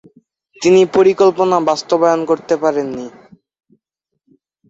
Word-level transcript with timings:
তিনি 0.57 0.81
পরিকল্পনা 0.95 1.57
বাস্তবায়িত 1.69 2.21
করতে 2.29 2.55
পারেননি। 2.63 3.05